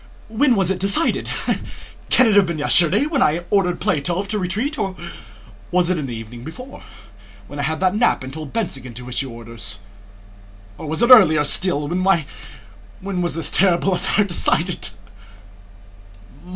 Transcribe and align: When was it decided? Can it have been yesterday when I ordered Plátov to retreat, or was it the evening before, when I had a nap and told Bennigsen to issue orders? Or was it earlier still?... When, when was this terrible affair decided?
When 0.29 0.55
was 0.55 0.71
it 0.71 0.79
decided? 0.79 1.29
Can 2.09 2.25
it 2.25 2.33
have 2.35 2.47
been 2.47 2.57
yesterday 2.57 3.05
when 3.05 3.21
I 3.21 3.43
ordered 3.51 3.79
Plátov 3.79 4.27
to 4.29 4.39
retreat, 4.39 4.79
or 4.79 4.95
was 5.69 5.91
it 5.91 6.07
the 6.07 6.11
evening 6.15 6.43
before, 6.43 6.81
when 7.45 7.59
I 7.59 7.61
had 7.61 7.83
a 7.83 7.91
nap 7.95 8.23
and 8.23 8.33
told 8.33 8.51
Bennigsen 8.51 8.95
to 8.95 9.09
issue 9.09 9.29
orders? 9.29 9.79
Or 10.79 10.87
was 10.87 11.03
it 11.03 11.11
earlier 11.11 11.43
still?... 11.43 11.87
When, 11.87 12.23
when 13.01 13.21
was 13.21 13.35
this 13.35 13.51
terrible 13.51 13.93
affair 13.93 14.25
decided? 14.25 14.89